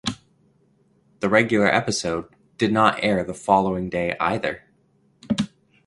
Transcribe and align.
The 1.19 1.29
regular 1.29 1.67
episode 1.67 2.27
did 2.57 2.73
not 2.73 3.03
air 3.03 3.23
the 3.23 3.35
following 3.35 3.87
day 3.87 4.17
either. 4.19 4.63